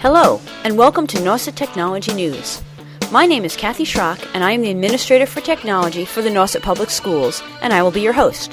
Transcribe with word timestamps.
Hello, 0.00 0.40
and 0.62 0.78
welcome 0.78 1.08
to 1.08 1.18
Nauset 1.18 1.56
Technology 1.56 2.14
News. 2.14 2.62
My 3.10 3.26
name 3.26 3.44
is 3.44 3.56
Kathy 3.56 3.82
Schrock, 3.82 4.24
and 4.32 4.44
I 4.44 4.52
am 4.52 4.62
the 4.62 4.70
Administrator 4.70 5.26
for 5.26 5.40
Technology 5.40 6.04
for 6.04 6.22
the 6.22 6.30
Nauset 6.30 6.62
Public 6.62 6.88
Schools, 6.88 7.42
and 7.62 7.72
I 7.72 7.82
will 7.82 7.90
be 7.90 8.00
your 8.00 8.12
host. 8.12 8.52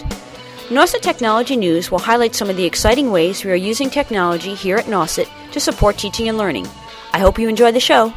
Nauset 0.69 1.01
Technology 1.01 1.55
News 1.55 1.91
will 1.91 1.99
highlight 1.99 2.33
some 2.33 2.49
of 2.49 2.57
the 2.57 2.65
exciting 2.65 3.11
ways 3.11 3.45
we 3.45 3.51
are 3.51 3.55
using 3.55 3.91
technology 3.91 4.55
here 4.55 4.77
at 4.77 4.85
Nauset 4.85 5.29
to 5.51 5.59
support 5.59 5.99
teaching 5.99 6.27
and 6.29 6.39
learning. 6.39 6.67
I 7.13 7.19
hope 7.19 7.37
you 7.37 7.47
enjoy 7.47 7.71
the 7.71 7.79
show. 7.79 8.11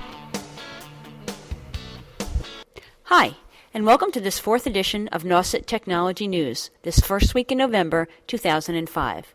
Hi, 3.02 3.36
and 3.74 3.84
welcome 3.84 4.10
to 4.12 4.22
this 4.22 4.38
fourth 4.38 4.66
edition 4.66 5.06
of 5.08 5.24
Nauset 5.24 5.66
Technology 5.66 6.26
News, 6.26 6.70
this 6.82 6.98
first 6.98 7.34
week 7.34 7.52
in 7.52 7.58
November 7.58 8.08
2005. 8.26 9.34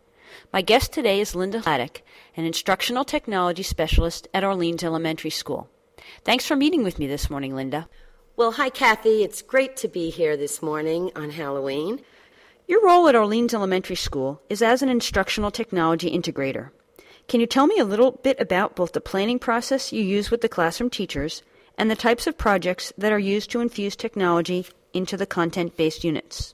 My 0.52 0.62
guest 0.62 0.94
today 0.94 1.20
is 1.20 1.36
Linda 1.36 1.60
Haddock, 1.60 2.02
an 2.36 2.46
instructional 2.46 3.06
technology 3.06 3.64
specialist 3.64 4.28
at 4.34 4.44
Orleans 4.44 4.84
Elementary 4.84 5.30
School. 5.30 5.70
Thanks 6.24 6.46
for 6.46 6.56
meeting 6.56 6.84
with 6.84 7.00
me 7.00 7.08
this 7.08 7.30
morning, 7.30 7.56
Linda. 7.56 7.88
Well, 8.36 8.54
hi, 8.54 8.70
Kathy. 8.70 9.24
It's 9.24 9.42
great 9.42 9.78
to 9.78 9.88
be 9.88 10.10
here 10.10 10.36
this 10.36 10.62
morning 10.62 11.12
on 11.16 11.30
Halloween. 11.30 12.02
Your 12.68 12.84
role 12.84 13.08
at 13.08 13.16
Orleans 13.16 13.54
Elementary 13.54 13.96
School 13.96 14.42
is 14.50 14.62
as 14.62 14.82
an 14.82 14.90
instructional 14.90 15.52
technology 15.52 16.10
integrator. 16.10 16.72
Can 17.28 17.40
you 17.40 17.46
tell 17.46 17.68
me 17.68 17.78
a 17.78 17.86
little 17.86 18.12
bit 18.12 18.40
about 18.40 18.76
both 18.76 18.94
the 18.94 19.02
planning 19.02 19.40
process 19.40 19.94
you 19.94 20.02
use 20.02 20.32
with 20.32 20.42
the 20.42 20.50
classroom 20.50 20.90
teachers 20.90 21.44
and 21.78 21.92
the 21.92 21.96
types 21.96 22.28
of 22.28 22.38
projects 22.38 22.92
that 22.98 23.12
are 23.12 23.20
used 23.20 23.52
to 23.52 23.60
infuse 23.60 23.96
technology 23.96 24.66
into 24.94 25.18
the 25.18 25.26
content 25.26 25.78
based 25.78 26.04
units? 26.04 26.54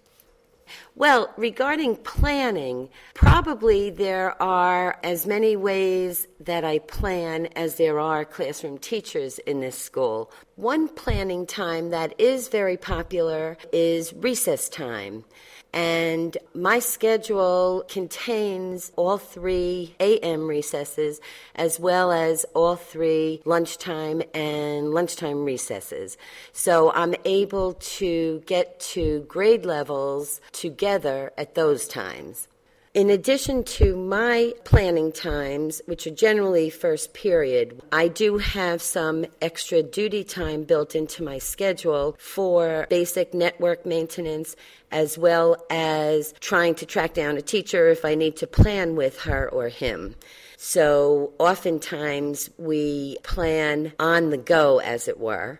Well, 0.96 1.34
regarding 1.38 1.98
planning, 1.98 2.90
probably 3.14 3.90
there 3.90 4.42
are 4.42 4.98
as 5.04 5.26
many 5.26 5.56
ways 5.56 6.28
that 6.40 6.64
I 6.64 6.80
plan 6.80 7.48
as 7.56 7.76
there 7.76 8.00
are 8.00 8.26
classroom 8.26 8.78
teachers 8.78 9.40
in 9.40 9.60
this 9.60 9.78
school. 9.78 10.32
One 10.56 10.88
planning 10.88 11.46
time 11.46 11.90
that 11.92 12.20
is 12.20 12.48
very 12.50 12.78
popular 12.78 13.58
is 13.72 14.14
recess 14.14 14.70
time. 14.70 15.24
And 15.72 16.36
my 16.54 16.80
schedule 16.80 17.84
contains 17.88 18.92
all 18.96 19.18
three 19.18 19.96
AM 20.00 20.48
recesses 20.48 21.22
as 21.56 21.80
well 21.80 22.12
as 22.12 22.46
all 22.56 22.76
three 22.76 23.42
lunchtime 23.46 24.24
and 24.34 24.92
lunchtime 24.92 25.46
recesses. 25.46 26.18
So 26.54 26.92
I'm 26.94 27.14
able 27.24 27.74
to 27.74 28.42
get 28.46 28.80
to 28.80 29.22
grade 29.28 29.66
levels 29.66 30.42
together 30.52 31.32
at 31.38 31.54
those 31.54 31.88
times. 31.88 32.48
In 32.96 33.12
addition 33.12 33.64
to 33.66 33.96
my 33.96 34.52
planning 34.64 35.12
times, 35.12 35.80
which 35.86 36.08
are 36.08 36.12
generally 36.12 36.72
first 36.72 37.14
period, 37.14 37.80
I 37.92 38.08
do 38.08 38.40
have 38.40 38.82
some 38.82 39.28
extra 39.44 39.84
duty 39.84 40.24
time 40.24 40.64
built 40.64 40.96
into 40.96 41.22
my 41.22 41.38
schedule 41.38 42.16
for 42.18 42.88
basic 42.90 43.32
network 43.36 43.86
maintenance 43.86 44.56
as 44.92 45.20
well 45.20 45.64
as 45.70 46.34
trying 46.40 46.74
to 46.76 46.88
track 46.88 47.14
down 47.14 47.38
a 47.38 47.44
teacher 47.44 47.90
if 47.90 48.04
I 48.06 48.16
need 48.16 48.38
to 48.38 48.48
plan 48.48 48.96
with 48.96 49.20
her 49.20 49.48
or 49.48 49.70
him. 49.70 50.16
So 50.58 51.34
oftentimes 51.38 52.50
we 52.58 53.18
plan 53.22 53.94
on 54.00 54.32
the 54.32 54.38
go, 54.38 54.80
as 54.80 55.08
it 55.08 55.20
were. 55.20 55.60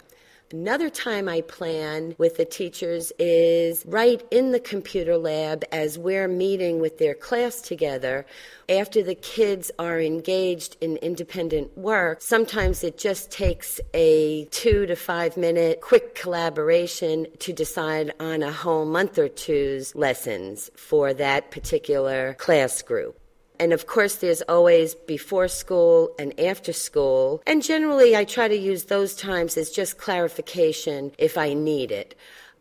Another 0.52 0.90
time 0.90 1.30
I 1.30 1.42
plan 1.42 2.16
with 2.18 2.38
the 2.38 2.46
teachers 2.46 3.12
is 3.20 3.86
right 3.86 4.20
in 4.32 4.52
the 4.52 4.60
computer 4.60 5.16
lab 5.16 5.64
as 5.72 6.00
we're 6.00 6.28
meeting 6.28 6.80
with 6.80 6.98
their 6.98 7.14
class 7.14 7.62
together. 7.62 8.26
After 8.68 9.04
the 9.04 9.14
kids 9.14 9.70
are 9.78 10.00
engaged 10.00 10.76
in 10.82 10.98
independent 10.98 11.78
work, 11.78 12.20
sometimes 12.20 12.84
it 12.84 12.98
just 12.98 13.30
takes 13.30 13.80
a 13.94 14.46
two 14.46 14.88
to 14.88 14.96
five 14.96 15.38
minute 15.38 15.82
quick 15.82 16.16
collaboration 16.16 17.28
to 17.40 17.54
decide 17.54 18.12
on 18.20 18.42
a 18.42 18.52
whole 18.52 18.86
month 18.86 19.20
or 19.20 19.30
two's 19.30 19.94
lessons 19.94 20.72
for 20.76 21.14
that 21.14 21.52
particular 21.52 22.34
class 22.40 22.82
group. 22.82 23.20
And 23.60 23.74
of 23.74 23.88
course, 23.88 24.16
there's 24.16 24.42
always 24.44 24.96
before 24.96 25.50
school 25.50 26.16
and 26.18 26.40
after 26.40 26.72
school. 26.72 27.44
And 27.46 27.62
generally, 27.62 28.16
I 28.16 28.24
try 28.24 28.48
to 28.48 28.58
use 28.58 28.86
those 28.86 29.16
times 29.16 29.58
as 29.58 29.70
just 29.70 29.98
clarification 29.98 31.12
if 31.18 31.38
I 31.38 31.54
need 31.54 31.92
it. 31.92 32.16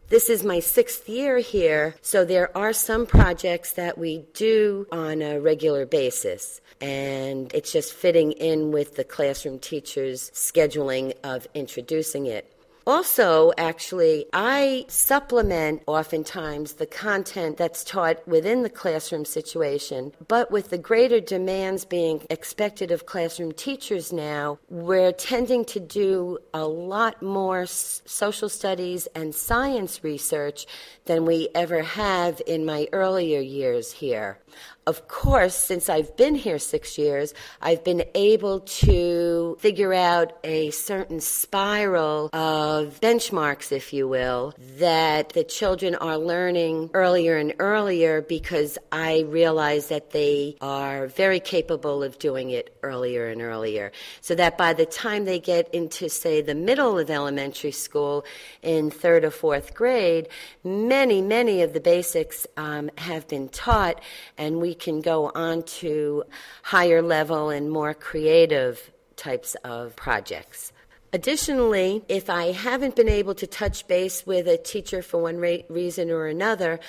This 0.09 0.31
is 0.31 0.43
my 0.43 0.59
sixth 0.59 1.07
year 1.07 1.39
here, 1.39 1.95
so 2.01 2.25
there 2.25 2.57
are 2.57 2.73
some 2.73 3.05
projects 3.05 3.73
that 3.73 3.99
we 3.99 4.25
do 4.33 4.87
on 4.91 5.21
a 5.21 5.39
regular 5.39 5.85
basis. 5.85 6.63
And 6.81 7.53
it's 7.53 7.73
just 7.73 7.93
fitting 7.93 8.33
in 8.33 8.73
with 8.73 8.97
the 8.97 9.05
classroom 9.05 9.59
teacher's 9.59 10.31
scheduling 10.31 11.13
of 11.23 11.47
introducing 11.55 12.27
it. 12.27 12.58
Also, 12.89 13.53
actually, 13.59 14.25
I 14.33 14.87
supplement 14.89 15.83
oftentimes 15.87 16.73
the 16.73 16.87
content 16.87 17.59
that's 17.59 17.85
taught 17.85 18.27
within 18.27 18.63
the 18.63 18.71
classroom 18.71 19.27
situation, 19.27 20.15
but 20.27 20.51
with 20.51 20.71
the 20.71 20.79
greater 20.79 21.21
demands 21.21 21.85
being 21.85 22.27
expected 22.31 22.91
of 22.91 23.05
classroom 23.05 23.53
teachers 23.53 24.11
now, 24.11 24.59
we're 24.71 25.13
tending 25.13 25.67
to 25.67 25.79
do 25.79 26.39
a 26.55 26.65
lot 26.67 27.21
more 27.21 27.67
social 27.67 28.49
studies 28.49 29.07
and 29.15 29.35
science 29.35 30.03
research 30.03 30.67
than 31.05 31.27
we 31.27 31.51
ever 31.55 31.83
have 31.83 32.41
in 32.47 32.65
my 32.65 32.89
earlier 32.95 33.41
years 33.41 33.93
here. 33.93 34.39
Of 34.87 35.07
course, 35.09 35.55
since 35.55 35.91
I've 35.91 36.17
been 36.17 36.35
here 36.35 36.59
six 36.59 36.97
years, 36.97 37.35
I've 37.61 37.85
been 37.85 38.05
able 38.15 38.61
to 38.61 39.59
figure 39.61 39.93
out 39.93 40.39
a 40.45 40.71
certain 40.71 41.21
spiral 41.21 42.31
of 42.79 43.01
benchmarks, 43.01 43.73
if 43.73 43.93
you 43.93 44.09
will, 44.09 44.55
that 44.79 45.31
the 45.31 45.45
children 45.45 45.95
are 45.97 46.17
learning 46.17 46.91
earlier 46.95 47.37
and 47.37 47.53
earlier 47.59 48.23
because 48.23 48.79
I 48.93 49.25
realize 49.29 49.89
that 49.89 50.13
they 50.13 50.57
are 50.61 51.09
very 51.09 51.41
capable 51.41 52.03
of 52.03 52.19
doing 52.19 52.51
it 52.51 52.77
earlier 52.83 53.29
and 53.29 53.43
earlier. 53.43 53.93
So 54.21 54.35
that 54.37 54.57
by 54.57 54.73
the 54.73 54.87
time 54.87 55.25
they 55.25 55.41
get 55.41 55.73
into, 55.75 56.09
say, 56.09 56.41
the 56.41 56.55
middle 56.55 56.99
of 56.99 57.11
elementary 57.11 57.73
school 57.73 58.25
in 58.63 58.91
third 58.91 59.25
or 59.25 59.31
fourth 59.31 59.75
grade, 59.75 60.29
many, 60.65 61.21
many 61.21 61.63
of 61.63 61.73
the 61.73 61.81
basics 61.81 62.47
um, 62.57 62.91
have 62.99 63.27
been 63.29 63.49
taught, 63.49 64.01
and 64.39 64.61
we 64.61 64.75
can 64.75 65.01
go 65.01 65.31
on 65.35 65.65
to 65.65 66.25
higher 66.63 67.03
level 67.03 67.51
and 67.51 67.71
more 67.71 67.95
creative 67.95 68.91
types 69.17 69.57
of 69.65 69.97
projects. 69.97 70.73
Additionally, 71.11 72.03
if 72.07 72.29
I 72.29 72.53
haven't 72.53 72.95
been 72.95 73.09
able 73.09 73.35
to 73.37 73.47
touch 73.47 73.87
base 73.87 74.27
with 74.27 74.47
a 74.47 74.59
teacher 74.59 75.01
for 75.01 75.23
one 75.23 75.39
re- 75.39 75.65
reason 75.71 76.11
or 76.11 76.27
another, 76.27 76.81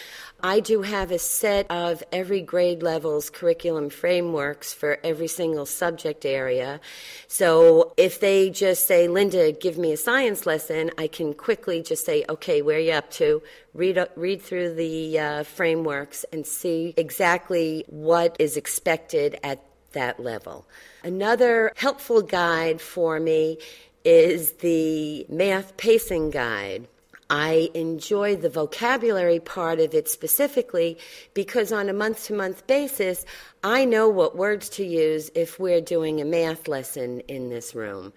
I 0.41 0.59
do 0.59 0.81
have 0.81 1.11
a 1.11 1.19
set 1.19 1.71
of 1.71 2.03
every 2.11 2.41
grade 2.41 2.83
level's 2.83 3.29
curriculum 3.29 3.89
frameworks 3.89 4.73
for 4.73 4.99
every 5.05 5.27
single 5.27 5.65
subject 5.65 6.25
area. 6.25 6.81
So 7.29 7.93
if 7.95 8.19
they 8.19 8.49
just 8.49 8.87
say, 8.87 9.07
Linda, 9.07 9.53
give 9.53 9.77
me 9.77 9.93
a 9.93 9.97
science 9.97 10.45
lesson, 10.45 10.91
I 10.97 11.07
can 11.07 11.33
quickly 11.33 11.81
just 11.81 12.05
say, 12.05 12.25
okay, 12.27 12.61
where 12.61 12.75
are 12.75 12.81
you 12.81 12.91
up 12.91 13.09
to? 13.11 13.41
Read, 13.73 14.05
read 14.17 14.41
through 14.41 14.73
the 14.73 15.17
uh, 15.17 15.43
frameworks 15.43 16.25
and 16.33 16.45
see 16.45 16.93
exactly 16.97 17.85
what 17.87 18.35
is 18.37 18.57
expected 18.57 19.39
at 19.43 19.63
that 19.93 20.19
level. 20.19 20.67
Another 21.03 21.71
helpful 21.77 22.21
guide 22.21 22.81
for 22.81 23.19
me 23.19 23.57
is 24.03 24.53
the 24.53 25.25
math 25.29 25.77
pacing 25.77 26.29
guide. 26.29 26.87
I 27.29 27.69
enjoy 27.75 28.37
the 28.37 28.49
vocabulary 28.49 29.39
part 29.39 29.79
of 29.79 29.93
it 29.93 30.07
specifically 30.07 30.97
because 31.35 31.71
on 31.71 31.87
a 31.87 31.93
month 31.93 32.25
to 32.25 32.33
month 32.33 32.65
basis, 32.65 33.23
I 33.63 33.85
know 33.85 34.09
what 34.09 34.35
words 34.35 34.67
to 34.69 34.83
use 34.83 35.29
if 35.35 35.59
we're 35.59 35.81
doing 35.81 36.19
a 36.19 36.25
math 36.25 36.67
lesson 36.67 37.19
in 37.21 37.49
this 37.49 37.75
room. 37.75 38.13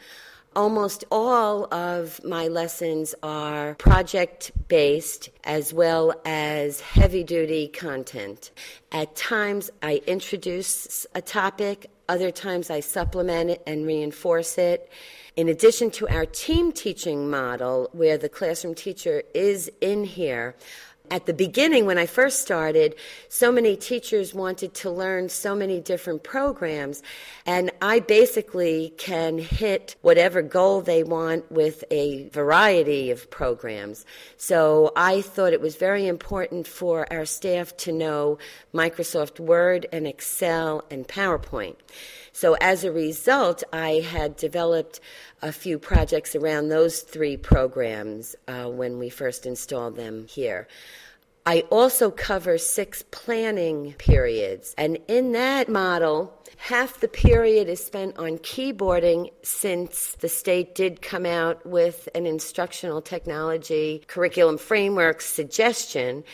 Almost 0.57 1.05
all 1.11 1.73
of 1.73 2.23
my 2.25 2.49
lessons 2.49 3.15
are 3.23 3.75
project 3.75 4.53
based 4.69 5.31
as 5.45 5.73
well 5.75 6.15
as 6.25 6.81
heavy 6.81 7.25
duty 7.25 7.69
content. 7.69 8.51
At 8.93 9.15
times, 9.17 9.71
I 9.83 10.03
introduce 10.07 11.07
a 11.15 11.23
topic, 11.23 11.91
other 12.09 12.31
times, 12.31 12.71
I 12.71 12.81
supplement 12.81 13.51
it 13.51 13.63
and 13.67 13.87
reinforce 13.87 14.59
it. 14.59 14.91
In 15.35 15.49
addition 15.49 15.91
to 15.93 16.09
our 16.09 16.27
team 16.27 16.73
teaching 16.73 17.31
model, 17.31 17.89
where 17.93 18.19
the 18.19 18.29
classroom 18.29 18.75
teacher 18.75 19.23
is 19.35 19.71
in 19.81 20.05
here, 20.05 20.55
at 21.13 21.27
the 21.27 21.35
beginning, 21.35 21.85
when 21.85 21.99
I 21.99 22.07
first 22.07 22.41
started, 22.41 22.97
so 23.29 23.53
many 23.53 23.77
teachers 23.77 24.33
wanted 24.33 24.73
to 24.77 24.91
learn 24.91 25.29
so 25.29 25.55
many 25.55 25.79
different 25.79 26.23
programs, 26.23 27.03
and 27.45 27.71
I 27.83 28.01
basically 28.01 28.95
can 28.97 29.37
hit 29.37 29.95
whatever 30.01 30.41
goal 30.41 30.81
they 30.81 31.05
want 31.05 31.53
with 31.53 31.85
a 31.91 32.31
variety 32.31 33.11
of 33.11 33.31
programs. 33.31 34.07
So 34.39 34.91
I 34.97 35.21
thought 35.21 35.53
it 35.53 35.61
was 35.61 35.77
very 35.77 36.07
important 36.07 36.67
for 36.67 37.07
our 37.13 37.27
staff 37.27 37.77
to 37.85 37.93
know 37.93 38.39
Microsoft 38.73 39.39
Word 39.39 39.85
and 39.93 40.07
Excel 40.07 40.83
and 40.91 41.07
PowerPoint. 41.07 41.77
So 42.33 42.55
as 42.55 42.85
a 42.85 42.91
result, 42.91 43.63
I 43.71 43.97
had 43.97 44.37
developed 44.37 45.01
a 45.43 45.53
few 45.53 45.79
projects 45.79 46.35
around 46.37 46.69
those 46.69 47.01
three 47.01 47.37
programs 47.37 48.37
uh, 48.47 48.65
when 48.65 48.99
we 48.99 49.09
first 49.09 49.45
installed 49.45 49.97
them 49.97 50.27
here. 50.29 50.69
I 51.45 51.61
also 51.71 52.11
cover 52.11 52.57
six 52.57 53.03
planning 53.11 53.95
periods, 53.95 54.75
and 54.79 54.99
in 55.09 55.33
that 55.33 55.69
model, 55.69 56.33
half 56.57 57.01
the 57.01 57.09
period 57.09 57.69
is 57.69 57.85
spent 57.85 58.17
on 58.19 58.39
keyboarding 58.39 59.31
since 59.43 60.13
the 60.21 60.29
state 60.29 60.75
did 60.75 61.03
come 61.03 61.27
out 61.27 61.65
with 61.67 62.09
an 62.15 62.27
instructional 62.27 63.03
technology 63.03 64.03
curriculum 64.07 64.59
framework 64.59 65.21
suggestion 65.21 66.25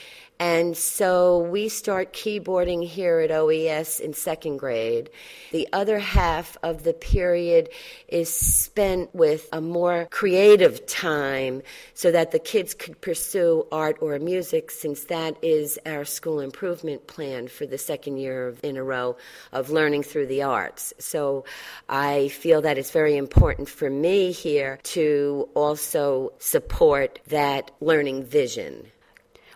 and 0.41 0.77
so 0.77 1.39
we 1.39 1.69
start 1.69 2.13
keyboarding 2.13 2.87
here 2.87 3.19
at 3.19 3.33
OES 3.33 3.99
in 3.99 4.15
second 4.15 4.59
grade. 4.59 5.11
The 5.51 5.69
other 5.73 5.99
half 5.99 6.57
of 6.63 6.85
the 6.85 6.93
period 6.93 7.71
is 8.07 8.33
spent 8.33 9.13
with 9.13 9.49
a 9.53 9.61
more 9.61 10.07
creative 10.11 10.87
time 10.87 11.63
so 11.95 12.13
that 12.13 12.31
the 12.31 12.39
kids 12.39 12.73
could 12.73 13.01
pursue 13.01 13.67
art 13.73 13.99
or 14.01 14.17
music, 14.21 14.71
since 14.71 15.05
that 15.05 15.37
is 15.43 15.77
our 15.85 16.05
school 16.05 16.39
improvement 16.39 17.09
plan 17.09 17.49
for 17.49 17.67
the 17.67 17.79
second 17.79 18.19
year 18.19 18.55
in 18.63 18.77
a 18.77 18.85
row 18.85 19.17
of 19.53 19.71
learning 19.71 20.05
through 20.09 20.27
the 20.27 20.43
arts. 20.43 20.93
So 20.99 21.45
I 21.89 22.29
feel 22.29 22.63
that 22.63 22.79
it's 22.79 22.91
very 22.91 23.17
important 23.17 23.69
for 23.69 23.91
me 23.91 24.33
here 24.33 24.79
to 24.95 25.49
also 25.55 26.33
support 26.39 27.21
that 27.29 27.71
learning 27.81 28.25
vision. 28.25 28.87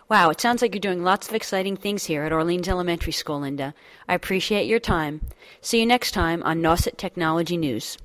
Wow, 0.09 0.29
it 0.29 0.41
sounds 0.41 0.61
like 0.61 0.73
you're 0.75 0.79
doing 0.79 1.03
lots 1.03 1.27
of 1.27 1.33
exciting 1.33 1.75
things 1.75 2.03
here 2.05 2.23
at 2.23 2.33
Orleans 2.33 2.67
Elementary 2.67 3.13
School, 3.13 3.39
Linda. 3.39 3.73
I 4.07 4.13
appreciate 4.13 4.67
your 4.67 4.79
time. 4.79 5.21
See 5.61 5.79
you 5.79 5.85
next 5.85 6.11
time 6.11 6.43
on 6.43 6.61
Nauset 6.61 6.97
Technology 6.97 7.57
News. 7.57 7.97